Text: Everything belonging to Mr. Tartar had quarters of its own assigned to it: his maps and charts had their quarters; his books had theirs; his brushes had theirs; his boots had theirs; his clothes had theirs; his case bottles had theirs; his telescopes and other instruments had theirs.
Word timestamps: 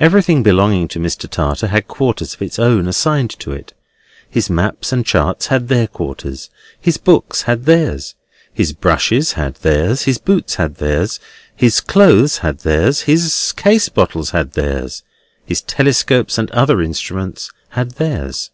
Everything 0.00 0.42
belonging 0.42 0.88
to 0.88 0.98
Mr. 0.98 1.28
Tartar 1.28 1.66
had 1.66 1.86
quarters 1.86 2.32
of 2.32 2.40
its 2.40 2.58
own 2.58 2.88
assigned 2.88 3.28
to 3.40 3.52
it: 3.52 3.74
his 4.30 4.48
maps 4.48 4.90
and 4.90 5.04
charts 5.04 5.48
had 5.48 5.68
their 5.68 5.86
quarters; 5.86 6.48
his 6.80 6.96
books 6.96 7.42
had 7.42 7.66
theirs; 7.66 8.14
his 8.54 8.72
brushes 8.72 9.32
had 9.32 9.56
theirs; 9.56 10.04
his 10.04 10.16
boots 10.16 10.54
had 10.54 10.76
theirs; 10.76 11.20
his 11.54 11.78
clothes 11.82 12.38
had 12.38 12.60
theirs; 12.60 13.02
his 13.02 13.52
case 13.54 13.90
bottles 13.90 14.30
had 14.30 14.52
theirs; 14.52 15.02
his 15.44 15.60
telescopes 15.60 16.38
and 16.38 16.50
other 16.52 16.80
instruments 16.80 17.50
had 17.68 17.90
theirs. 17.96 18.50